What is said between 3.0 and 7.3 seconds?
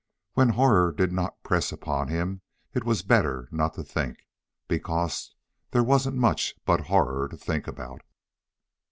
better not to think, because there wasn't much but horror